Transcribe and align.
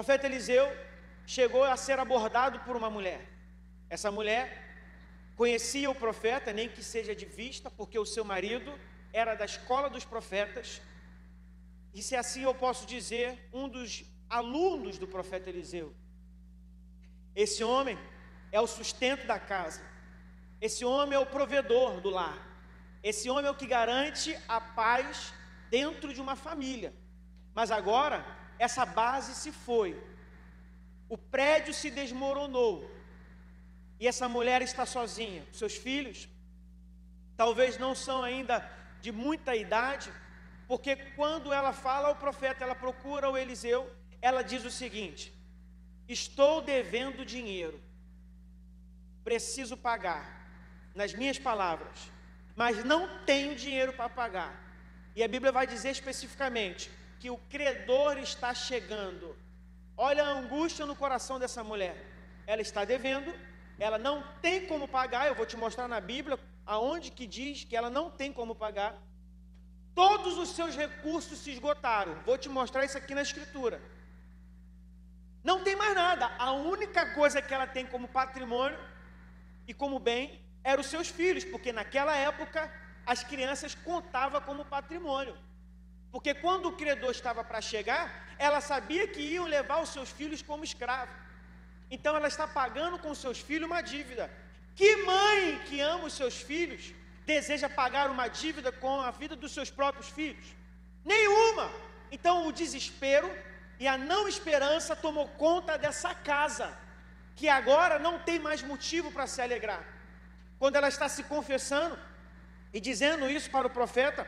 profeta 0.00 0.26
Eliseu 0.26 0.66
chegou 1.26 1.62
a 1.62 1.76
ser 1.76 1.98
abordado 1.98 2.60
por 2.60 2.74
uma 2.74 2.88
mulher. 2.88 3.20
Essa 3.90 4.10
mulher 4.10 4.44
conhecia 5.36 5.90
o 5.90 5.94
profeta, 5.94 6.54
nem 6.54 6.70
que 6.70 6.82
seja 6.82 7.14
de 7.14 7.26
vista, 7.26 7.70
porque 7.70 7.98
o 7.98 8.06
seu 8.06 8.24
marido 8.24 8.72
era 9.12 9.34
da 9.34 9.44
escola 9.44 9.90
dos 9.90 10.06
profetas. 10.06 10.80
E 11.92 12.00
se 12.02 12.16
assim 12.16 12.44
eu 12.44 12.54
posso 12.54 12.86
dizer, 12.86 13.46
um 13.52 13.68
dos 13.68 14.02
alunos 14.30 14.96
do 14.96 15.06
profeta 15.06 15.50
Eliseu. 15.50 15.94
Esse 17.36 17.62
homem 17.62 17.98
é 18.50 18.58
o 18.58 18.66
sustento 18.66 19.26
da 19.26 19.38
casa. 19.38 19.82
Esse 20.62 20.82
homem 20.82 21.14
é 21.14 21.18
o 21.18 21.26
provedor 21.26 22.00
do 22.00 22.08
lar. 22.08 22.38
Esse 23.02 23.28
homem 23.28 23.48
é 23.48 23.50
o 23.50 23.60
que 23.60 23.66
garante 23.66 24.34
a 24.48 24.62
paz 24.62 25.34
dentro 25.68 26.14
de 26.14 26.22
uma 26.22 26.36
família. 26.36 26.94
Mas 27.54 27.70
agora, 27.70 28.24
essa 28.66 28.84
base 28.84 29.34
se 29.34 29.50
foi. 29.50 29.90
O 31.08 31.16
prédio 31.16 31.72
se 31.72 31.90
desmoronou. 31.90 32.74
E 33.98 34.06
essa 34.06 34.28
mulher 34.28 34.60
está 34.60 34.84
sozinha. 34.84 35.42
Seus 35.50 35.74
filhos 35.76 36.28
talvez 37.38 37.78
não 37.78 37.94
são 37.94 38.22
ainda 38.22 38.56
de 39.00 39.10
muita 39.10 39.56
idade, 39.56 40.12
porque 40.68 40.94
quando 41.16 41.54
ela 41.54 41.72
fala 41.72 42.08
ao 42.08 42.16
profeta, 42.16 42.62
ela 42.62 42.74
procura 42.74 43.30
o 43.30 43.38
Eliseu, 43.38 43.90
ela 44.20 44.42
diz 44.42 44.62
o 44.62 44.70
seguinte: 44.70 45.32
Estou 46.06 46.60
devendo 46.60 47.24
dinheiro, 47.24 47.80
preciso 49.24 49.74
pagar 49.74 50.22
nas 50.94 51.14
minhas 51.14 51.38
palavras, 51.38 52.12
mas 52.54 52.84
não 52.84 53.24
tenho 53.24 53.56
dinheiro 53.56 53.94
para 53.94 54.10
pagar. 54.10 54.52
E 55.16 55.22
a 55.24 55.28
Bíblia 55.28 55.50
vai 55.50 55.66
dizer 55.66 55.92
especificamente 55.92 56.90
que 57.20 57.30
o 57.30 57.36
credor 57.54 58.16
está 58.18 58.52
chegando. 58.54 59.36
Olha 59.96 60.24
a 60.24 60.32
angústia 60.40 60.86
no 60.86 60.96
coração 60.96 61.38
dessa 61.38 61.62
mulher. 61.62 61.94
Ela 62.46 62.62
está 62.62 62.84
devendo, 62.84 63.32
ela 63.78 63.98
não 63.98 64.16
tem 64.40 64.66
como 64.66 64.88
pagar. 64.88 65.26
Eu 65.26 65.34
vou 65.34 65.44
te 65.44 65.56
mostrar 65.56 65.86
na 65.86 66.00
Bíblia 66.00 66.38
aonde 66.64 67.10
que 67.10 67.26
diz 67.26 67.64
que 67.64 67.76
ela 67.76 67.90
não 67.90 68.10
tem 68.10 68.32
como 68.32 68.54
pagar. 68.54 68.96
Todos 69.94 70.38
os 70.38 70.50
seus 70.50 70.74
recursos 70.74 71.38
se 71.38 71.50
esgotaram. 71.50 72.14
Vou 72.24 72.38
te 72.38 72.48
mostrar 72.48 72.86
isso 72.86 72.96
aqui 72.96 73.14
na 73.14 73.22
escritura. 73.22 73.80
Não 75.44 75.62
tem 75.62 75.76
mais 75.76 75.94
nada. 75.94 76.30
A 76.38 76.52
única 76.52 77.12
coisa 77.14 77.42
que 77.42 77.52
ela 77.52 77.66
tem 77.66 77.84
como 77.86 78.08
patrimônio 78.08 78.78
e 79.68 79.74
como 79.74 79.98
bem 79.98 80.40
eram 80.64 80.80
os 80.80 80.86
seus 80.86 81.08
filhos, 81.08 81.44
porque 81.44 81.70
naquela 81.70 82.16
época 82.16 82.72
as 83.04 83.22
crianças 83.22 83.74
contavam 83.74 84.40
como 84.40 84.64
patrimônio. 84.64 85.36
Porque 86.12 86.32
quando 86.34 86.66
o 86.68 86.76
credor 86.80 87.10
estava 87.10 87.42
para 87.44 87.60
chegar, 87.60 88.04
ela 88.38 88.60
sabia 88.60 89.06
que 89.06 89.20
iam 89.20 89.44
levar 89.56 89.80
os 89.82 89.90
seus 89.90 90.10
filhos 90.10 90.42
como 90.42 90.64
escravo. 90.64 91.12
Então 91.90 92.16
ela 92.16 92.28
está 92.28 92.46
pagando 92.46 92.98
com 92.98 93.14
seus 93.14 93.38
filhos 93.40 93.68
uma 93.70 93.82
dívida. 93.82 94.30
Que 94.74 94.90
mãe 95.12 95.60
que 95.66 95.80
ama 95.80 96.04
os 96.04 96.14
seus 96.14 96.36
filhos 96.50 96.92
deseja 97.26 97.68
pagar 97.68 98.10
uma 98.10 98.26
dívida 98.28 98.72
com 98.72 99.00
a 99.00 99.10
vida 99.10 99.36
dos 99.36 99.52
seus 99.52 99.70
próprios 99.70 100.08
filhos? 100.08 100.46
Nenhuma. 101.04 101.70
Então 102.10 102.46
o 102.46 102.52
desespero 102.52 103.30
e 103.78 103.86
a 103.86 103.96
não 103.96 104.28
esperança 104.28 104.94
tomou 104.96 105.26
conta 105.28 105.78
dessa 105.78 106.14
casa, 106.14 106.76
que 107.36 107.48
agora 107.48 107.98
não 107.98 108.18
tem 108.18 108.38
mais 108.38 108.62
motivo 108.62 109.10
para 109.12 109.26
se 109.26 109.40
alegrar 109.40 109.82
quando 110.60 110.76
ela 110.76 110.88
está 110.88 111.08
se 111.08 111.22
confessando 111.24 111.98
e 112.70 112.78
dizendo 112.78 113.30
isso 113.30 113.50
para 113.50 113.66
o 113.66 113.70
profeta, 113.70 114.26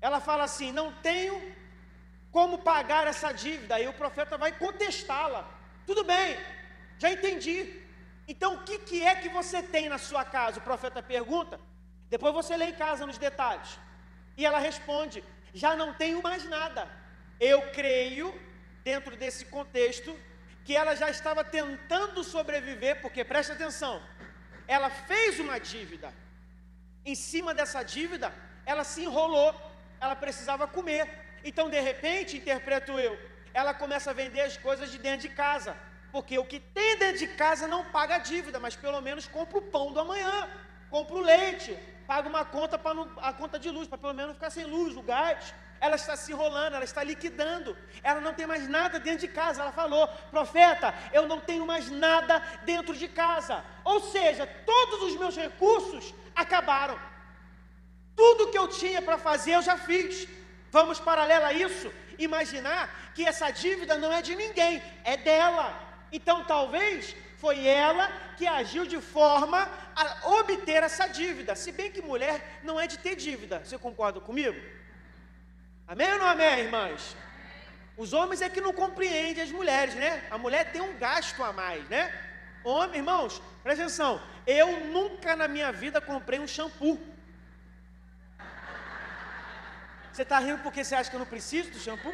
ela 0.00 0.20
fala 0.20 0.44
assim: 0.44 0.72
Não 0.72 0.92
tenho 0.92 1.56
como 2.30 2.58
pagar 2.58 3.06
essa 3.06 3.32
dívida. 3.32 3.76
Aí 3.76 3.88
o 3.88 3.92
profeta 3.92 4.36
vai 4.36 4.52
contestá-la. 4.52 5.48
Tudo 5.86 6.04
bem, 6.04 6.38
já 6.98 7.10
entendi. 7.10 7.82
Então 8.26 8.56
o 8.56 8.62
que, 8.62 8.78
que 8.78 9.02
é 9.02 9.14
que 9.16 9.28
você 9.28 9.62
tem 9.62 9.88
na 9.88 9.98
sua 9.98 10.24
casa? 10.24 10.58
O 10.58 10.62
profeta 10.62 11.02
pergunta. 11.02 11.58
Depois 12.10 12.34
você 12.34 12.56
lê 12.56 12.66
em 12.66 12.74
casa 12.74 13.06
nos 13.06 13.18
detalhes. 13.18 13.78
E 14.36 14.44
ela 14.44 14.58
responde: 14.58 15.24
Já 15.52 15.74
não 15.74 15.94
tenho 15.94 16.22
mais 16.22 16.44
nada. 16.44 16.88
Eu 17.40 17.70
creio, 17.70 18.34
dentro 18.82 19.16
desse 19.16 19.44
contexto, 19.44 20.18
que 20.64 20.76
ela 20.76 20.94
já 20.94 21.08
estava 21.08 21.42
tentando 21.44 22.22
sobreviver, 22.22 23.00
porque 23.00 23.24
presta 23.24 23.52
atenção, 23.54 24.02
ela 24.66 24.90
fez 24.90 25.38
uma 25.38 25.58
dívida. 25.58 26.12
Em 27.04 27.14
cima 27.14 27.54
dessa 27.54 27.82
dívida, 27.82 28.34
ela 28.66 28.84
se 28.84 29.02
enrolou, 29.02 29.54
ela 30.00 30.16
precisava 30.16 30.66
comer. 30.66 31.08
Então, 31.44 31.68
de 31.68 31.80
repente, 31.80 32.36
interpreto 32.36 32.98
eu, 32.98 33.18
ela 33.52 33.72
começa 33.74 34.10
a 34.10 34.14
vender 34.14 34.42
as 34.42 34.56
coisas 34.56 34.90
de 34.90 34.98
dentro 34.98 35.28
de 35.28 35.34
casa. 35.34 35.76
Porque 36.10 36.38
o 36.38 36.44
que 36.44 36.60
tem 36.60 36.98
dentro 36.98 37.18
de 37.18 37.28
casa 37.28 37.66
não 37.66 37.84
paga 37.84 38.16
a 38.16 38.18
dívida, 38.18 38.58
mas 38.58 38.74
pelo 38.74 39.00
menos 39.00 39.26
compra 39.26 39.58
o 39.58 39.62
pão 39.62 39.92
do 39.92 40.00
amanhã, 40.00 40.48
compra 40.90 41.16
o 41.16 41.20
leite, 41.20 41.78
paga 42.06 42.28
uma 42.28 42.44
conta 42.44 42.78
para 42.78 43.06
a 43.18 43.32
conta 43.32 43.58
de 43.58 43.70
luz, 43.70 43.86
para 43.86 43.98
pelo 43.98 44.14
menos 44.14 44.34
ficar 44.34 44.50
sem 44.50 44.64
luz, 44.64 44.96
o 44.96 45.02
gás 45.02 45.52
ela 45.80 45.96
está 45.96 46.16
se 46.16 46.32
enrolando, 46.32 46.74
ela 46.74 46.84
está 46.84 47.02
liquidando, 47.02 47.76
ela 48.02 48.20
não 48.20 48.34
tem 48.34 48.46
mais 48.46 48.68
nada 48.68 48.98
dentro 48.98 49.20
de 49.20 49.28
casa. 49.28 49.62
Ela 49.62 49.72
falou, 49.72 50.08
profeta, 50.30 50.94
eu 51.12 51.26
não 51.26 51.40
tenho 51.40 51.66
mais 51.66 51.90
nada 51.90 52.42
dentro 52.64 52.96
de 52.96 53.08
casa. 53.08 53.64
Ou 53.84 54.00
seja, 54.00 54.46
todos 54.46 55.02
os 55.02 55.16
meus 55.16 55.36
recursos 55.36 56.14
acabaram. 56.34 56.98
Tudo 58.20 58.50
que 58.52 58.58
eu 58.62 58.66
tinha 58.80 59.00
para 59.00 59.16
fazer 59.16 59.52
eu 59.54 59.62
já 59.62 59.76
fiz. 59.88 60.26
Vamos 60.76 60.98
paralelo 61.08 61.46
a 61.46 61.52
isso, 61.52 61.88
imaginar 62.18 63.12
que 63.14 63.24
essa 63.24 63.48
dívida 63.50 63.94
não 63.96 64.12
é 64.12 64.20
de 64.28 64.34
ninguém, 64.34 64.82
é 65.04 65.16
dela. 65.16 65.66
Então 66.16 66.36
talvez 66.44 67.14
foi 67.42 67.64
ela 67.64 68.06
que 68.36 68.46
agiu 68.60 68.84
de 68.94 69.00
forma 69.00 69.60
a 69.94 70.04
obter 70.40 70.82
essa 70.82 71.06
dívida. 71.06 71.54
Se 71.54 71.70
bem 71.70 71.92
que 71.92 72.02
mulher 72.02 72.60
não 72.64 72.78
é 72.78 72.88
de 72.92 72.98
ter 72.98 73.14
dívida. 73.14 73.62
Você 73.64 73.78
concorda 73.78 74.20
comigo? 74.20 74.60
Amém 75.86 76.12
ou 76.14 76.18
não 76.18 76.26
amém, 76.26 76.58
irmãs? 76.66 77.16
Os 77.96 78.12
homens 78.12 78.42
é 78.42 78.48
que 78.48 78.60
não 78.60 78.72
compreendem 78.72 79.44
as 79.44 79.52
mulheres, 79.52 79.94
né? 79.94 80.24
A 80.28 80.36
mulher 80.36 80.72
tem 80.72 80.80
um 80.80 80.96
gasto 80.98 81.40
a 81.42 81.52
mais, 81.52 81.88
né? 81.88 82.02
Homem, 82.64 82.96
irmãos, 82.96 83.40
presta 83.62 83.84
atenção. 83.84 84.20
Eu 84.44 84.68
nunca 84.86 85.36
na 85.36 85.46
minha 85.46 85.70
vida 85.70 86.00
comprei 86.00 86.40
um 86.40 86.48
shampoo. 86.48 86.98
Você 90.18 90.24
está 90.24 90.40
rindo 90.40 90.60
porque 90.64 90.82
você 90.82 90.96
acha 90.96 91.08
que 91.08 91.14
eu 91.14 91.20
não 91.20 91.26
preciso 91.26 91.70
do 91.70 91.78
shampoo? 91.78 92.12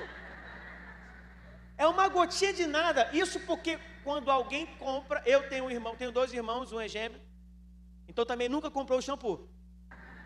É 1.78 1.87
uma 1.87 2.06
gotinha 2.06 2.53
de 2.53 2.66
nada. 2.66 3.09
Isso 3.15 3.41
porque 3.41 3.78
quando 4.03 4.31
alguém 4.31 4.66
compra, 4.78 5.22
eu 5.25 5.48
tenho 5.48 5.65
um 5.65 5.70
irmão, 5.70 5.97
tenho 5.97 6.12
dois 6.12 6.31
irmãos, 6.31 6.70
um 6.70 6.78
é 6.78 6.87
gêmeo. 6.87 7.19
Então 8.06 8.26
também 8.26 8.47
nunca 8.47 8.70
comprou 8.70 8.98
o 8.98 9.03
shampoo. 9.03 9.48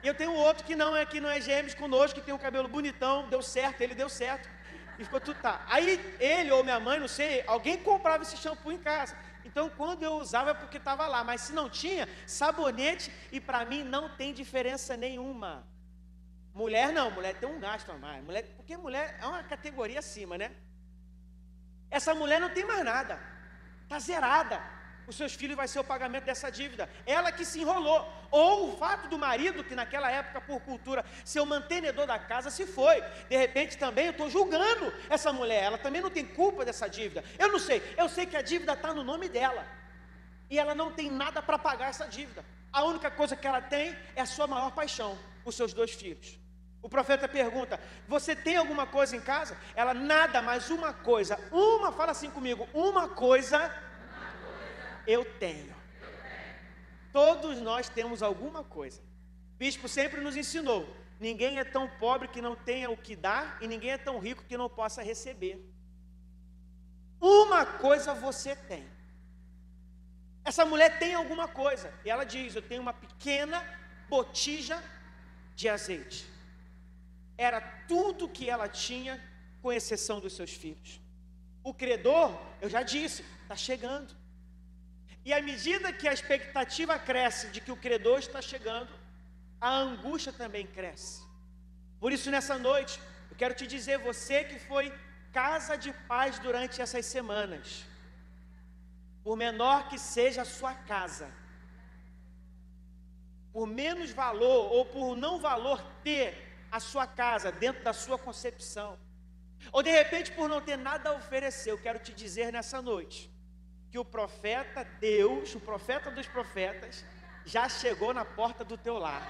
E 0.03 0.09
eu 0.09 0.12
tenho 0.12 0.33
outro 0.33 0.65
que 0.65 0.75
não 0.75 0.97
é 0.97 1.06
que 1.06 1.21
não 1.21 1.31
é 1.31 1.41
gêmeos 1.41 1.72
conosco, 1.72 2.19
que 2.19 2.27
tem 2.27 2.34
um 2.34 2.44
cabelo 2.47 2.66
bonitão, 2.66 3.28
deu 3.28 3.41
certo, 3.41 3.81
ele 3.81 3.95
deu 3.95 4.09
certo. 4.09 4.49
E 4.99 5.05
ficou 5.05 5.21
tudo 5.21 5.41
tá. 5.41 5.65
Aí 5.69 6.00
ele 6.19 6.50
ou 6.50 6.65
minha 6.65 6.81
mãe, 6.81 6.99
não 6.99 7.06
sei, 7.06 7.45
alguém 7.47 7.78
comprava 7.78 8.25
esse 8.25 8.37
shampoo 8.37 8.72
em 8.72 8.78
casa. 8.78 9.16
Então 9.45 9.71
quando 9.71 10.03
eu 10.03 10.15
usava 10.15 10.50
é 10.50 10.55
porque 10.55 10.78
estava 10.78 11.06
lá, 11.06 11.22
mas 11.22 11.43
se 11.43 11.53
não 11.53 11.71
tinha, 11.71 12.09
sabonete 12.27 13.12
e 13.31 13.41
para 13.41 13.65
mim 13.65 13.84
não 13.84 14.09
tem 14.16 14.34
diferença 14.34 14.97
nenhuma. 14.97 15.65
Mulher 16.61 16.89
não, 16.99 17.07
mulher 17.19 17.35
tem 17.41 17.49
um 17.49 17.61
gasto 17.67 17.91
a 17.93 17.99
mais. 18.05 18.21
Mulher, 18.29 18.43
porque 18.57 18.77
mulher 18.77 19.07
é 19.23 19.27
uma 19.33 19.43
categoria 19.53 20.01
acima, 20.01 20.37
né? 20.43 20.49
Essa 21.91 22.13
mulher 22.15 22.39
não 22.41 22.51
tem 22.57 22.65
mais 22.73 22.85
nada. 22.85 23.15
Está 23.85 23.99
zerada 23.99 24.59
os 25.09 25.17
seus 25.17 25.33
filhos 25.33 25.57
vai 25.57 25.67
ser 25.67 25.81
o 25.81 25.85
pagamento 25.85 26.25
dessa 26.25 26.51
dívida. 26.51 26.89
Ela 27.07 27.33
que 27.33 27.43
se 27.43 27.61
enrolou. 27.61 28.07
Ou 28.31 28.69
o 28.69 28.77
fato 28.77 29.09
do 29.09 29.19
marido, 29.19 29.65
que 29.65 29.75
naquela 29.75 30.11
época, 30.11 30.39
por 30.43 30.61
cultura, 30.61 31.03
ser 31.25 31.41
o 31.41 31.47
mantenedor 31.47 32.07
da 32.07 32.19
casa, 32.19 32.51
se 32.51 32.67
foi. 32.67 33.01
De 33.27 33.35
repente 33.35 33.79
também 33.79 34.05
eu 34.05 34.11
estou 34.11 34.29
julgando 34.29 34.93
essa 35.09 35.33
mulher. 35.33 35.63
Ela 35.65 35.79
também 35.79 36.03
não 36.03 36.11
tem 36.11 36.27
culpa 36.27 36.63
dessa 36.63 36.87
dívida. 36.89 37.25
Eu 37.39 37.51
não 37.51 37.59
sei. 37.59 37.83
Eu 37.97 38.07
sei 38.07 38.27
que 38.27 38.37
a 38.37 38.43
dívida 38.43 38.75
está 38.75 38.93
no 38.93 39.03
nome 39.03 39.31
dela. 39.31 39.66
E 40.51 40.59
ela 40.59 40.75
não 40.75 40.93
tem 40.93 41.11
nada 41.11 41.41
para 41.41 41.59
pagar 41.59 41.89
essa 41.89 42.07
dívida. 42.07 42.45
A 42.71 42.84
única 42.84 43.11
coisa 43.11 43.34
que 43.34 43.47
ela 43.47 43.63
tem 43.63 43.97
é 44.15 44.21
a 44.21 44.27
sua 44.27 44.47
maior 44.47 44.72
paixão, 44.72 45.19
os 45.43 45.54
seus 45.54 45.72
dois 45.72 45.93
filhos. 45.93 46.39
O 46.83 46.89
profeta 46.89 47.28
pergunta: 47.28 47.80
Você 48.07 48.36
tem 48.36 48.57
alguma 48.57 48.86
coisa 48.86 49.16
em 49.16 49.21
casa? 49.21 49.57
Ela, 49.75 49.92
nada, 49.92 50.41
mas 50.41 50.71
uma 50.71 50.92
coisa. 50.92 51.39
Uma, 51.51 51.92
fala 51.92 52.13
assim 52.13 52.30
comigo: 52.30 52.69
Uma 52.72 53.09
coisa 53.09 53.75
eu 55.07 55.25
tenho. 55.39 55.75
Todos 57.13 57.60
nós 57.60 57.89
temos 57.89 58.22
alguma 58.22 58.63
coisa. 58.63 59.01
O 59.54 59.59
bispo 59.59 59.89
sempre 59.89 60.21
nos 60.21 60.36
ensinou: 60.36 60.89
ninguém 61.19 61.59
é 61.59 61.65
tão 61.65 61.89
pobre 61.89 62.28
que 62.28 62.42
não 62.42 62.54
tenha 62.54 62.91
o 62.91 62.97
que 62.97 63.16
dar, 63.16 63.59
e 63.60 63.66
ninguém 63.66 63.92
é 63.92 63.98
tão 63.98 64.19
rico 64.19 64.45
que 64.45 64.57
não 64.57 64.69
possa 64.69 65.03
receber. 65.03 65.65
Uma 67.21 67.66
coisa 67.66 68.15
você 68.15 68.54
tem. 68.54 68.86
Essa 70.45 70.65
mulher 70.65 70.98
tem 70.98 71.15
alguma 71.15 71.48
coisa, 71.48 71.92
e 72.04 72.10
ela 72.10 72.25
diz: 72.25 72.54
Eu 72.54 72.63
tenho 72.63 72.83
uma 72.83 72.92
pequena 72.92 73.65
botija 74.09 74.83
de 75.57 75.69
azeite. 75.69 76.38
Era 77.39 77.61
tudo 77.87 78.29
que 78.29 78.51
ela 78.51 78.69
tinha, 78.69 79.15
com 79.63 79.73
exceção 79.73 80.19
dos 80.21 80.35
seus 80.35 80.53
filhos. 80.53 81.01
O 81.63 81.73
credor, 81.73 82.39
eu 82.61 82.69
já 82.69 82.83
disse, 82.83 83.25
está 83.43 83.57
chegando. 83.57 84.15
E 85.25 85.33
à 85.33 85.41
medida 85.41 85.93
que 85.93 86.09
a 86.09 86.13
expectativa 86.13 86.99
cresce 86.99 87.49
de 87.49 87.61
que 87.61 87.73
o 87.73 87.77
credor 87.77 88.19
está 88.19 88.41
chegando, 88.41 88.93
a 89.61 89.71
angústia 89.71 90.33
também 90.33 90.67
cresce. 90.67 91.23
Por 92.01 92.13
isso, 92.13 92.31
nessa 92.31 92.59
noite, 92.59 93.01
eu 93.31 93.37
quero 93.37 93.55
te 93.55 93.67
dizer, 93.67 93.99
você 93.99 94.45
que 94.45 94.59
foi 94.59 94.93
casa 95.33 95.77
de 95.77 95.93
paz 96.07 96.39
durante 96.39 96.81
essas 96.81 97.07
semanas, 97.07 97.85
por 99.23 99.37
menor 99.37 99.89
que 99.89 99.99
seja 99.99 100.43
a 100.43 100.53
sua 100.57 100.75
casa, 100.75 101.29
por 103.53 103.67
menos 103.67 104.11
valor 104.11 104.73
ou 104.73 104.85
por 104.87 105.17
não 105.17 105.39
valor 105.39 105.83
ter 106.03 106.47
a 106.70 106.80
sua 106.80 107.06
casa 107.06 107.50
dentro 107.50 107.82
da 107.82 107.92
sua 107.92 108.18
concepção, 108.18 108.98
ou 109.72 109.82
de 109.82 109.91
repente 109.91 110.32
por 110.32 110.48
não 110.48 110.60
ter 110.60 110.76
nada 110.76 111.10
a 111.10 111.15
oferecer, 111.15 111.70
eu 111.70 111.78
quero 111.78 111.98
te 111.98 112.12
dizer 112.12 112.53
nessa 112.53 112.80
noite 112.80 113.30
que 113.91 113.98
o 113.98 114.04
profeta 114.04 114.84
Deus, 115.00 115.54
o 115.54 115.60
profeta 115.60 116.10
dos 116.10 116.26
profetas, 116.26 117.04
já 117.44 117.68
chegou 117.68 118.12
na 118.12 118.24
porta 118.24 118.65
do 118.65 118.76
teu 118.76 118.98
lar. 118.98 119.22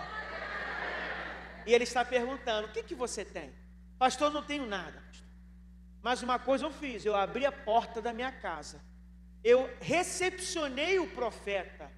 E 1.64 1.72
ele 1.72 1.84
está 1.84 2.04
perguntando: 2.04 2.68
o 2.68 2.72
que, 2.72 2.82
que 2.82 2.94
você 2.94 3.24
tem? 3.24 3.52
Pastor, 3.98 4.30
não 4.30 4.42
tenho 4.42 4.66
nada. 4.66 5.02
Mas 6.02 6.22
uma 6.22 6.38
coisa 6.38 6.66
eu 6.66 6.70
fiz: 6.70 7.04
eu 7.04 7.14
abri 7.14 7.46
a 7.46 7.52
porta 7.52 8.00
da 8.02 8.12
minha 8.12 8.32
casa, 8.32 8.80
eu 9.44 9.70
recepcionei 9.80 10.98
o 10.98 11.08
profeta, 11.08 11.90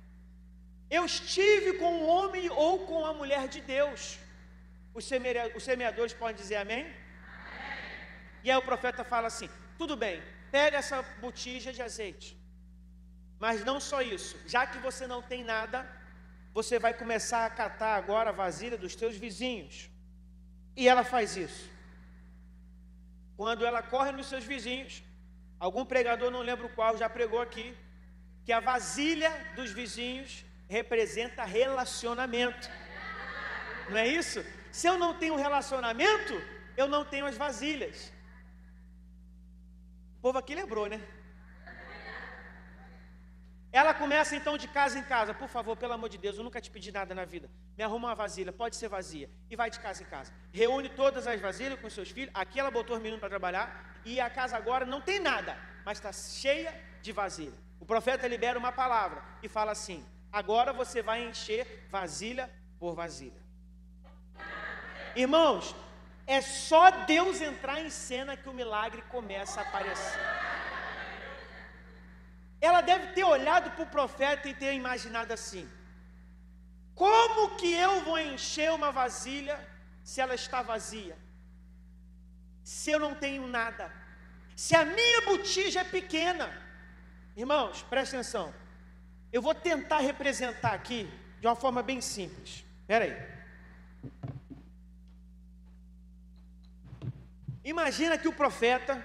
eu 0.91 1.05
estive 1.05 1.75
com 1.75 2.01
o 2.01 2.07
homem 2.07 2.51
ou 2.51 2.87
com 2.87 3.05
a 3.05 3.15
mulher 3.15 3.49
de 3.49 3.61
Deus. 3.61 4.19
Os, 4.93 5.05
semeadores 5.05 6.13
podem 6.13 6.37
dizer 6.37 6.57
amém? 6.57 6.85
amém? 6.85 6.95
E 8.45 8.51
aí 8.51 8.57
o 8.57 8.63
profeta 8.63 9.05
fala 9.05 9.29
assim: 9.29 9.49
tudo 9.79 9.97
bem, 9.97 10.23
pega 10.51 10.79
essa 10.79 11.03
botija 11.21 11.73
de 11.73 11.83
azeite. 11.83 12.37
Mas 13.39 13.65
não 13.65 13.81
só 13.81 14.03
isso, 14.03 14.37
já 14.47 14.67
que 14.67 14.79
você 14.79 15.07
não 15.07 15.23
tem 15.23 15.43
nada, 15.43 15.89
você 16.53 16.79
vai 16.79 16.93
começar 16.93 17.47
a 17.47 17.51
catar 17.51 17.95
agora 17.97 18.31
a 18.31 18.39
vasilha 18.45 18.77
dos 18.77 18.95
teus 18.95 19.17
vizinhos. 19.17 19.89
E 20.77 20.89
ela 20.89 21.05
faz 21.05 21.37
isso. 21.37 21.71
Quando 23.37 23.65
ela 23.65 23.83
corre 23.83 24.13
nos 24.13 24.27
seus 24.27 24.45
vizinhos, 24.45 25.03
algum 25.59 25.85
pregador, 25.85 26.31
não 26.31 26.43
lembro 26.43 26.69
qual, 26.71 26.99
já 26.99 27.09
pregou 27.09 27.41
aqui, 27.41 27.75
que 28.45 28.53
a 28.53 28.61
vasilha 28.61 29.31
dos 29.55 29.71
vizinhos 29.71 30.45
representa 30.69 31.45
relacionamento. 31.45 32.69
Não 33.89 33.97
é 33.97 34.07
isso? 34.07 34.45
Se 34.73 34.87
eu 34.87 34.99
não 34.99 35.15
tenho 35.15 35.37
relacionamento, 35.37 36.35
eu 36.77 36.89
não 36.89 37.05
tenho 37.05 37.27
as 37.27 37.37
vasilhas. 37.37 38.13
O 40.19 40.21
povo 40.23 40.39
aqui 40.39 40.55
lembrou, 40.55 40.87
né? 40.87 41.01
Ela 43.73 43.95
começa 43.95 44.35
então 44.35 44.59
de 44.59 44.67
casa 44.67 44.99
em 44.99 45.03
casa, 45.03 45.33
por 45.33 45.49
favor, 45.49 45.77
pelo 45.77 45.93
amor 45.93 46.09
de 46.09 46.19
Deus, 46.19 46.37
eu 46.37 46.43
nunca 46.43 46.61
te 46.61 46.71
pedi 46.71 46.91
nada 46.91 47.15
na 47.15 47.25
vida. 47.25 47.49
Me 47.79 47.85
arruma 47.85 48.09
uma 48.09 48.15
vasilha, 48.17 48.53
pode 48.53 48.75
ser 48.75 48.89
vazia, 48.89 49.31
e 49.49 49.55
vai 49.55 49.71
de 49.71 49.79
casa 49.79 50.03
em 50.03 50.07
casa. 50.07 50.33
Reúne 50.53 50.89
todas 50.89 51.27
as 51.27 51.41
vasilhas 51.41 51.79
com 51.79 51.89
seus 51.89 52.11
filhos. 52.11 52.33
Aqui 52.35 52.59
ela 52.59 52.71
botou 52.71 52.97
os 52.97 53.03
meninos 53.03 53.21
para 53.21 53.29
trabalhar, 53.29 54.01
e 54.05 54.21
a 54.21 54.29
casa 54.29 54.57
agora 54.57 54.85
não 54.85 55.01
tem 55.01 55.21
nada, 55.21 55.57
mas 55.85 55.99
está 55.99 56.13
cheia 56.13 56.75
de 57.01 57.13
vasilha. 57.13 57.57
O 57.79 57.87
profeta 57.87 58.27
libera 58.27 58.59
uma 58.59 58.73
palavra 58.73 59.23
e 59.41 59.49
fala 59.49 59.71
assim: 59.71 60.05
Agora 60.33 60.73
você 60.73 61.01
vai 61.01 61.23
encher 61.23 61.87
vasilha 61.89 62.51
por 62.79 62.95
vasilha. 62.95 63.41
Irmãos, 65.17 65.75
é 66.27 66.41
só 66.41 66.91
Deus 67.07 67.41
entrar 67.41 67.81
em 67.81 67.91
cena 67.91 68.37
que 68.37 68.49
o 68.49 68.53
milagre 68.53 69.03
começa 69.09 69.61
a 69.61 69.65
aparecer. 69.65 70.21
Ela 72.61 72.81
deve 72.83 73.09
ter 73.09 73.25
olhado 73.25 73.71
para 73.71 73.83
o 73.85 73.87
profeta 73.87 74.49
e 74.49 74.55
ter 74.55 74.75
imaginado 74.75 75.33
assim: 75.33 75.69
como 76.95 77.57
que 77.57 77.73
eu 77.73 78.03
vou 78.03 78.19
encher 78.19 78.71
uma 78.73 78.93
vasilha 78.93 79.59
se 80.05 80.21
ela 80.21 80.35
está 80.35 80.61
vazia? 80.63 81.17
Se 82.63 82.91
eu 82.91 83.01
não 83.01 83.15
tenho 83.15 83.47
nada? 83.47 83.91
Se 84.55 84.77
a 84.77 84.85
minha 84.85 85.23
botija 85.23 85.81
é 85.81 85.85
pequena? 85.85 86.53
Irmãos, 87.35 87.83
presta 87.83 88.17
atenção. 88.17 88.53
Eu 89.33 89.41
vou 89.41 89.55
tentar 89.55 90.01
representar 90.01 90.75
aqui 90.75 91.11
de 91.41 91.47
uma 91.47 91.57
forma 91.57 91.83
bem 91.83 92.01
simples. 92.01 92.65
Espera 92.83 93.07
aí. 93.07 93.17
Imagina 97.65 98.17
que 98.17 98.29
o 98.29 98.33
profeta 98.33 99.03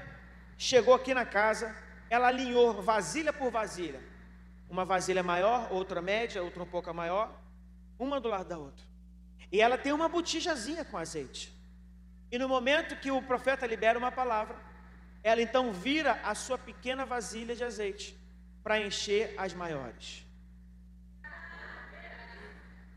chegou 0.57 0.93
aqui 0.93 1.13
na 1.13 1.25
casa, 1.25 1.75
ela 2.09 2.27
alinhou 2.27 2.81
vasilha 2.81 3.33
por 3.33 3.51
vasilha. 3.51 4.01
Uma 4.69 4.85
vasilha 4.85 5.21
maior, 5.21 5.71
outra 5.71 6.01
média, 6.01 6.41
outra 6.41 6.63
um 6.63 6.65
pouco 6.65 6.93
maior, 6.93 7.31
uma 7.99 8.19
do 8.19 8.29
lado 8.29 8.47
da 8.47 8.57
outra. 8.57 8.85
E 9.51 9.61
ela 9.61 9.77
tem 9.77 9.91
uma 9.91 10.07
botijazinha 10.09 10.83
com 10.85 10.97
azeite. 10.97 11.53
E 12.31 12.37
no 12.37 12.49
momento 12.49 12.95
que 12.95 13.11
o 13.11 13.21
profeta 13.21 13.67
libera 13.67 13.99
uma 13.99 14.11
palavra, 14.11 14.57
ela 15.23 15.41
então 15.41 15.71
vira 15.71 16.19
a 16.23 16.33
sua 16.35 16.57
pequena 16.57 17.05
vasilha 17.05 17.55
de 17.55 17.63
azeite 17.63 18.17
para 18.63 18.79
encher 18.79 19.33
as 19.37 19.53
maiores. 19.53 20.25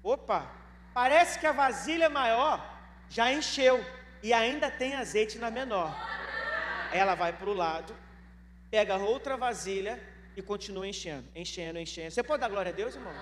Opa, 0.03 0.51
parece 0.95 1.39
que 1.39 1.47
a 1.47 1.53
vasilha 1.53 2.09
maior 2.09 2.65
já 3.09 3.33
encheu 3.33 3.85
e 4.23 4.33
ainda 4.33 4.71
tem 4.71 4.95
azeite 4.95 5.39
na 5.39 5.51
menor. 5.51 5.95
Ela 6.93 7.15
vai 7.15 7.33
para 7.33 7.49
o 7.51 7.55
lado, 7.55 7.95
pega 8.71 8.97
outra 8.97 9.37
vasilha 9.37 10.01
e 10.37 10.43
continua 10.43 10.87
enchendo, 10.87 11.29
enchendo, 11.35 11.79
enchendo. 11.79 12.11
Você 12.11 12.23
pode 12.23 12.41
dar 12.41 12.49
glória 12.49 12.71
a 12.71 12.75
Deus, 12.75 12.95
irmão? 12.95 13.13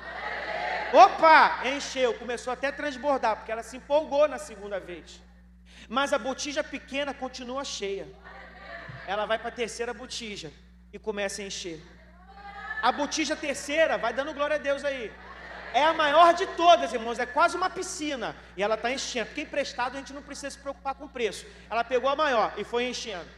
Opa, 0.92 1.62
encheu, 1.66 2.14
começou 2.14 2.52
até 2.52 2.68
a 2.68 2.72
transbordar, 2.72 3.36
porque 3.36 3.50
ela 3.50 3.62
se 3.62 3.76
empolgou 3.76 4.28
na 4.28 4.38
segunda 4.38 4.78
vez. 4.78 5.20
Mas 5.88 6.12
a 6.12 6.18
botija 6.18 6.62
pequena 6.62 7.12
continua 7.12 7.64
cheia. 7.64 8.06
Ela 9.06 9.26
vai 9.26 9.38
para 9.38 9.48
a 9.48 9.52
terceira 9.62 9.92
botija 9.92 10.52
e 10.92 10.98
começa 10.98 11.42
a 11.42 11.44
encher. 11.44 11.80
A 12.82 12.92
botija 12.92 13.34
terceira, 13.34 13.96
vai 13.98 14.12
dando 14.12 14.34
glória 14.34 14.56
a 14.56 14.58
Deus 14.58 14.84
aí. 14.84 15.12
É 15.72 15.84
a 15.84 15.92
maior 15.92 16.34
de 16.34 16.46
todas, 16.48 16.92
irmãos, 16.92 17.18
é 17.18 17.26
quase 17.26 17.56
uma 17.56 17.70
piscina. 17.70 18.34
E 18.56 18.62
ela 18.62 18.74
está 18.74 18.90
enchendo. 18.90 19.26
Porque 19.26 19.42
emprestado 19.42 19.94
a 19.94 19.98
gente 19.98 20.12
não 20.12 20.22
precisa 20.22 20.50
se 20.50 20.58
preocupar 20.58 20.94
com 20.94 21.04
o 21.04 21.08
preço. 21.08 21.46
Ela 21.70 21.84
pegou 21.84 22.08
a 22.08 22.16
maior 22.16 22.52
e 22.56 22.64
foi 22.64 22.88
enchendo. 22.88 23.28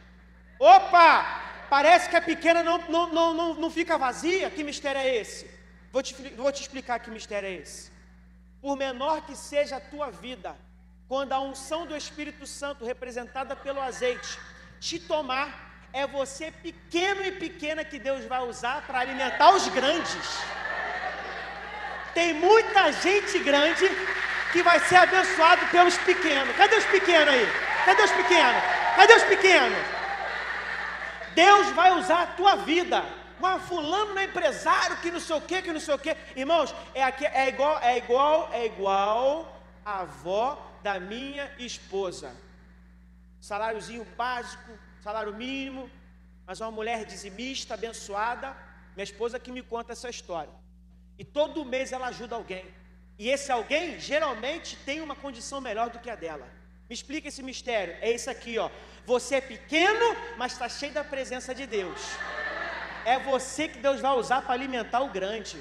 Opa! 0.59 1.43
Parece 1.69 2.09
que 2.09 2.15
a 2.15 2.21
pequena 2.21 2.63
não, 2.63 2.79
não, 2.89 3.13
não, 3.13 3.33
não, 3.33 3.53
não 3.53 3.69
fica 3.69 3.97
vazia. 3.97 4.49
Que 4.49 4.63
mistério 4.63 4.99
é 4.99 5.15
esse? 5.15 5.49
Vou 5.91 6.01
te, 6.01 6.13
vou 6.35 6.51
te 6.51 6.61
explicar 6.61 6.99
que 6.99 7.11
mistério 7.11 7.47
é 7.47 7.53
esse. 7.53 7.91
Por 8.61 8.75
menor 8.75 9.21
que 9.21 9.35
seja 9.35 9.77
a 9.77 9.79
tua 9.79 10.11
vida, 10.11 10.55
quando 11.07 11.33
a 11.33 11.39
unção 11.39 11.85
do 11.85 11.95
Espírito 11.95 12.45
Santo, 12.45 12.85
representada 12.85 13.55
pelo 13.55 13.81
azeite, 13.81 14.39
te 14.79 14.99
tomar, 14.99 15.69
é 15.91 16.05
você 16.05 16.51
pequeno 16.51 17.23
e 17.23 17.31
pequena 17.31 17.83
que 17.83 17.97
Deus 17.97 18.25
vai 18.25 18.41
usar 18.41 18.85
para 18.85 18.99
alimentar 18.99 19.53
os 19.55 19.67
grandes. 19.69 20.39
Tem 22.13 22.33
muita 22.33 22.91
gente 22.91 23.39
grande 23.39 23.89
que 24.51 24.63
vai 24.63 24.79
ser 24.79 24.97
abençoado 24.97 25.65
pelos 25.67 25.97
pequenos. 25.97 26.55
Cadê 26.55 26.75
os 26.75 26.85
pequenos 26.85 27.33
aí? 27.33 27.47
Cadê 27.85 28.01
os 28.03 28.11
pequenos? 28.11 28.63
Cadê 28.95 29.13
os 29.13 29.23
pequenos? 29.23 29.77
Deus 31.35 31.69
vai 31.71 31.91
usar 31.97 32.23
a 32.23 32.27
tua 32.27 32.55
vida. 32.55 33.03
Mas 33.39 33.63
fulano 33.63 34.13
não 34.13 34.21
é 34.21 34.25
empresário, 34.25 34.97
que 34.97 35.11
não 35.11 35.19
sei 35.19 35.35
o 35.37 35.41
que, 35.41 35.61
que 35.61 35.71
não 35.71 35.79
sei 35.79 35.93
o 35.93 35.99
que. 35.99 36.15
Irmãos, 36.35 36.75
é, 36.93 37.03
aqui, 37.03 37.25
é 37.25 37.47
igual, 37.47 37.79
é 37.81 37.97
igual, 37.97 38.49
é 38.51 38.65
igual 38.65 39.61
a 39.85 40.01
avó 40.01 40.61
da 40.83 40.99
minha 40.99 41.49
esposa. 41.57 42.35
Saláriozinho 43.39 44.05
básico, 44.17 44.71
salário 45.01 45.33
mínimo, 45.33 45.89
mas 46.45 46.59
uma 46.59 46.71
mulher 46.71 47.05
dizimista, 47.05 47.75
abençoada. 47.75 48.55
Minha 48.93 49.05
esposa 49.05 49.39
que 49.39 49.51
me 49.51 49.61
conta 49.61 49.93
essa 49.93 50.09
história. 50.09 50.51
E 51.19 51.25
todo 51.25 51.65
mês 51.73 51.91
ela 51.91 52.07
ajuda 52.07 52.35
alguém. 52.35 52.65
E 53.17 53.29
esse 53.29 53.51
alguém 53.51 53.99
geralmente 53.99 54.77
tem 54.87 55.01
uma 55.01 55.15
condição 55.23 55.59
melhor 55.59 55.89
do 55.89 55.99
que 55.99 56.09
a 56.09 56.15
dela. 56.15 56.47
Me 56.89 56.95
explica 56.95 57.27
esse 57.27 57.43
mistério. 57.43 57.97
É 57.99 58.09
isso 58.09 58.29
aqui, 58.31 58.57
ó. 58.57 58.69
Você 59.05 59.35
é 59.35 59.41
pequeno, 59.41 60.15
mas 60.37 60.53
está 60.53 60.69
cheio 60.69 60.93
da 60.93 61.03
presença 61.03 61.53
de 61.53 61.65
Deus. 61.67 61.99
É 63.05 63.19
você 63.19 63.67
que 63.67 63.79
Deus 63.79 63.99
vai 63.99 64.13
usar 64.15 64.41
para 64.43 64.53
alimentar 64.53 65.01
o 65.01 65.09
grande. 65.09 65.57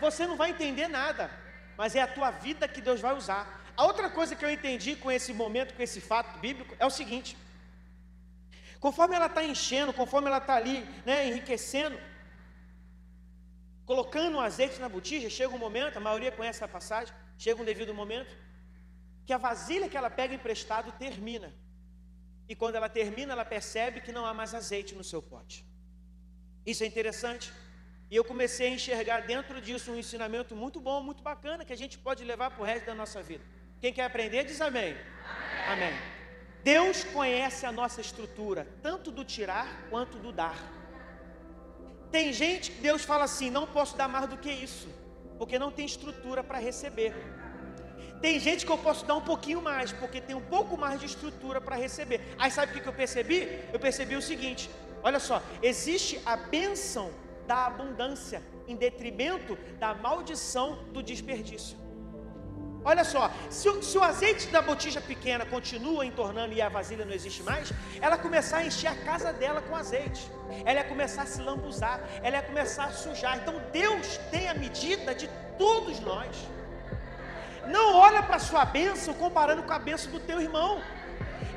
Você 0.00 0.24
não 0.26 0.36
vai 0.36 0.50
entender 0.50 0.86
nada, 0.86 1.28
mas 1.76 1.96
é 1.96 2.02
a 2.02 2.06
tua 2.06 2.30
vida 2.30 2.68
que 2.68 2.80
Deus 2.80 3.00
vai 3.00 3.14
usar. 3.14 3.42
A 3.76 3.84
outra 3.84 4.08
coisa 4.08 4.36
que 4.36 4.44
eu 4.44 4.50
entendi 4.50 4.94
com 4.94 5.10
esse 5.10 5.32
momento, 5.32 5.74
com 5.74 5.82
esse 5.82 6.00
fato 6.00 6.38
bíblico, 6.38 6.76
é 6.78 6.86
o 6.86 6.90
seguinte: 6.90 7.36
conforme 8.78 9.16
ela 9.16 9.26
está 9.26 9.42
enchendo, 9.42 9.92
conforme 9.92 10.28
ela 10.28 10.38
está 10.38 10.54
ali, 10.54 10.86
né, 11.04 11.26
enriquecendo, 11.26 11.98
colocando 13.88 14.34
o 14.36 14.40
azeite 14.48 14.78
na 14.84 14.88
botija, 14.96 15.30
chega 15.30 15.54
um 15.54 15.64
momento, 15.66 15.96
a 15.96 16.00
maioria 16.08 16.30
conhece 16.30 16.62
a 16.62 16.68
passagem, 16.68 17.12
chega 17.38 17.62
um 17.62 17.64
devido 17.64 17.94
momento, 17.94 18.32
que 19.24 19.32
a 19.32 19.38
vasilha 19.38 19.88
que 19.88 19.96
ela 19.96 20.10
pega 20.10 20.34
emprestado 20.34 20.92
termina. 21.04 21.50
e 22.50 22.54
quando 22.60 22.76
ela 22.76 22.88
termina, 22.88 23.32
ela 23.32 23.46
percebe 23.46 24.02
que 24.02 24.12
não 24.16 24.24
há 24.26 24.32
mais 24.40 24.54
azeite 24.54 24.94
no 24.94 25.04
seu 25.10 25.20
pote. 25.22 25.56
Isso 26.70 26.82
é 26.84 26.86
interessante. 26.86 27.46
E 28.10 28.16
eu 28.16 28.24
comecei 28.24 28.68
a 28.68 28.74
enxergar 28.78 29.20
dentro 29.32 29.60
disso 29.66 29.92
um 29.92 29.98
ensinamento 30.02 30.54
muito 30.54 30.78
bom, 30.80 31.02
muito 31.02 31.22
bacana, 31.22 31.64
que 31.64 31.72
a 31.72 31.80
gente 31.82 31.98
pode 31.98 32.24
levar 32.24 32.50
para 32.50 32.62
o 32.62 32.64
resto 32.64 32.86
da 32.86 32.94
nossa 32.94 33.22
vida. 33.22 33.44
Quem 33.82 33.92
quer 33.92 34.04
aprender, 34.04 34.44
diz 34.44 34.60
amém. 34.60 34.92
Amém. 35.66 35.88
amém. 35.88 35.94
Deus 36.62 37.04
conhece 37.04 37.66
a 37.66 37.72
nossa 37.72 38.00
estrutura, 38.00 38.66
tanto 38.82 39.10
do 39.10 39.24
tirar 39.24 39.66
quanto 39.90 40.18
do 40.18 40.30
dar. 40.30 40.77
Tem 42.10 42.32
gente 42.32 42.70
que 42.72 42.80
Deus 42.80 43.04
fala 43.04 43.24
assim: 43.24 43.50
não 43.50 43.66
posso 43.66 43.96
dar 43.96 44.08
mais 44.08 44.28
do 44.28 44.36
que 44.36 44.50
isso, 44.50 44.88
porque 45.38 45.58
não 45.58 45.70
tem 45.70 45.86
estrutura 45.86 46.42
para 46.42 46.58
receber. 46.58 47.14
Tem 48.20 48.40
gente 48.40 48.66
que 48.66 48.72
eu 48.72 48.78
posso 48.78 49.06
dar 49.06 49.14
um 49.14 49.20
pouquinho 49.20 49.62
mais, 49.62 49.92
porque 49.92 50.20
tem 50.20 50.34
um 50.34 50.40
pouco 50.40 50.76
mais 50.76 50.98
de 51.00 51.06
estrutura 51.06 51.60
para 51.60 51.76
receber. 51.76 52.20
Aí 52.36 52.50
sabe 52.50 52.76
o 52.76 52.82
que 52.82 52.88
eu 52.88 52.92
percebi? 52.92 53.60
Eu 53.72 53.78
percebi 53.78 54.16
o 54.16 54.22
seguinte: 54.22 54.70
olha 55.02 55.20
só, 55.20 55.42
existe 55.62 56.20
a 56.26 56.36
bênção 56.36 57.10
da 57.46 57.66
abundância 57.66 58.42
em 58.66 58.76
detrimento 58.76 59.56
da 59.78 59.94
maldição 59.94 60.84
do 60.92 61.02
desperdício. 61.02 61.87
Olha 62.90 63.04
só, 63.04 63.30
se 63.50 63.68
o, 63.68 63.82
se 63.82 63.96
o, 63.98 64.02
azeite 64.02 64.46
da 64.54 64.62
botija 64.62 64.98
pequena 64.98 65.44
continua 65.54 66.06
entornando 66.06 66.54
e 66.54 66.62
a 66.62 66.70
vasilha 66.70 67.04
não 67.04 67.12
existe 67.18 67.42
mais, 67.42 67.70
ela 68.00 68.16
começar 68.16 68.58
a 68.58 68.64
encher 68.68 68.90
a 68.92 68.96
casa 69.08 69.30
dela 69.40 69.60
com 69.60 69.76
azeite, 69.76 70.22
ela 70.64 70.78
ia 70.80 70.84
começar 70.92 71.22
a 71.24 71.26
se 71.26 71.42
lambuzar, 71.48 72.00
ela 72.22 72.36
ia 72.36 72.42
começar 72.50 72.84
a 72.86 72.92
sujar. 73.02 73.36
Então 73.36 73.56
Deus 73.70 74.16
tem 74.30 74.48
a 74.48 74.54
medida 74.54 75.14
de 75.14 75.28
todos 75.58 76.00
nós. 76.00 76.34
Não 77.76 77.94
olha 78.06 78.22
para 78.22 78.36
a 78.36 78.46
sua 78.48 78.64
bênção 78.64 79.12
comparando 79.12 79.62
com 79.64 79.74
a 79.74 79.78
bênção 79.78 80.10
do 80.10 80.20
teu 80.20 80.40
irmão. 80.40 80.80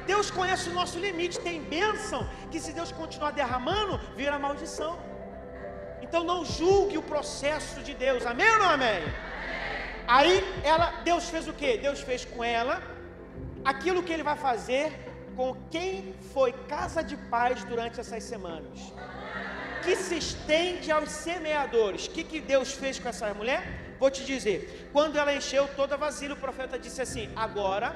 Deus 0.05 0.29
conhece 0.29 0.67
o 0.69 0.73
nosso 0.73 1.00
limite. 1.00 1.39
Tem 1.39 1.63
bênção 1.63 2.29
que 2.51 2.59
se 2.59 2.73
Deus 2.73 2.91
continuar 2.91 3.31
derramando, 3.31 3.97
vira 4.17 4.38
maldição. 4.38 5.00
Então 6.01 6.25
não 6.25 6.43
julgue 6.43 6.97
o 6.97 7.09
processo 7.13 7.81
de 7.81 7.93
Deus. 7.93 8.25
Amém 8.25 8.51
ou 8.55 8.59
não 8.59 8.71
amém? 8.77 9.01
Aí 10.15 10.34
ela, 10.72 10.88
Deus 11.10 11.30
fez 11.34 11.48
o 11.48 11.53
que? 11.60 11.77
Deus 11.77 12.00
fez 12.01 12.25
com 12.25 12.44
ela 12.44 12.75
aquilo 13.72 14.03
que 14.03 14.12
Ele 14.12 14.27
vai 14.30 14.36
fazer 14.48 14.88
com 15.38 15.50
quem 15.74 16.13
foi 16.34 16.51
casa 16.74 17.01
de 17.01 17.15
paz 17.34 17.63
durante 17.63 18.00
essas 18.03 18.24
semanas. 18.32 18.77
Que 19.84 19.96
se 19.96 20.18
estende 20.18 20.91
aos 20.91 21.10
semeadores. 21.10 22.08
O 22.08 22.12
que, 22.12 22.24
que 22.32 22.39
Deus 22.41 22.74
fez 22.74 23.00
com 23.00 23.08
essa 23.08 23.34
mulher? 23.34 23.62
Vou 24.01 24.12
te 24.12 24.25
dizer, 24.25 24.89
quando 24.91 25.18
ela 25.18 25.34
encheu 25.34 25.65
toda 25.80 25.96
a 25.96 26.03
vasilha, 26.06 26.34
o 26.34 26.44
profeta 26.46 26.77
disse 26.77 27.01
assim: 27.01 27.30
Agora 27.36 27.89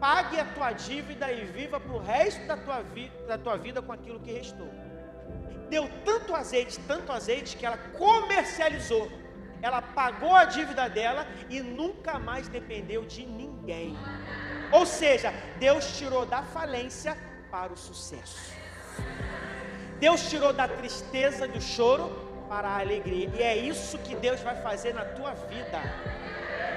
pague 0.00 0.40
a 0.40 0.46
tua 0.46 0.72
dívida 0.72 1.30
e 1.30 1.44
viva 1.44 1.78
para 1.78 1.92
o 1.92 2.02
resto 2.02 2.44
da 2.46 2.56
tua, 2.56 2.84
da 3.28 3.38
tua 3.38 3.56
vida 3.56 3.80
com 3.80 3.92
aquilo 3.92 4.18
que 4.18 4.32
restou. 4.32 4.70
Deu 5.70 5.88
tanto 6.04 6.34
azeite, 6.34 6.80
tanto 6.88 7.12
azeite, 7.12 7.56
que 7.56 7.64
ela 7.64 7.78
comercializou. 8.04 9.06
Ela 9.66 9.82
pagou 10.00 10.34
a 10.42 10.44
dívida 10.44 10.88
dela 10.88 11.26
e 11.50 11.60
nunca 11.60 12.18
mais 12.18 12.46
dependeu 12.56 13.04
de 13.04 13.22
ninguém. 13.26 13.96
Ou 14.70 14.84
seja, 14.86 15.32
Deus 15.58 15.96
tirou 15.98 16.24
da 16.34 16.42
falência 16.56 17.16
para 17.50 17.72
o 17.72 17.76
sucesso. 17.76 18.52
Deus 19.98 20.28
tirou 20.30 20.52
da 20.52 20.68
tristeza, 20.68 21.48
do 21.48 21.60
choro, 21.60 22.06
para 22.48 22.68
a 22.68 22.80
alegria. 22.80 23.28
E 23.34 23.42
é 23.42 23.56
isso 23.56 23.98
que 23.98 24.14
Deus 24.14 24.40
vai 24.40 24.56
fazer 24.62 24.92
na 24.94 25.04
tua 25.16 25.32
vida. 25.34 25.80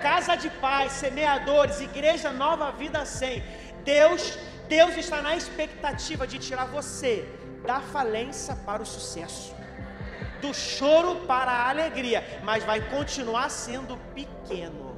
Casa 0.01 0.35
de 0.35 0.49
paz, 0.49 0.93
semeadores, 0.93 1.81
igreja 1.81 2.31
nova 2.31 2.71
vida 2.71 3.05
sem. 3.05 3.43
Deus, 3.83 4.37
Deus 4.67 4.97
está 4.97 5.21
na 5.21 5.35
expectativa 5.35 6.25
de 6.25 6.39
tirar 6.39 6.65
você 6.65 7.13
da 7.63 7.81
falência 7.81 8.55
para 8.65 8.81
o 8.81 8.85
sucesso. 8.85 9.58
Do 10.41 10.53
choro 10.53 11.17
para 11.27 11.51
a 11.51 11.69
alegria, 11.69 12.23
mas 12.43 12.63
vai 12.63 12.81
continuar 12.89 13.49
sendo 13.49 13.97
pequeno. 14.15 14.95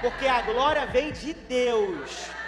Porque 0.00 0.26
a 0.26 0.42
glória 0.42 0.84
vem 0.86 1.12
de 1.12 1.32
Deus. 1.32 2.41